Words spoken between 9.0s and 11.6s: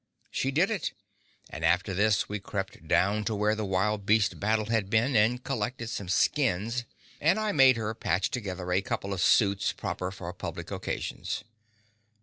of suits proper for public occasions.